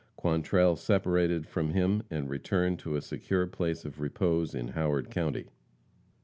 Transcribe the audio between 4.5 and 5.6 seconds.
in Howard county.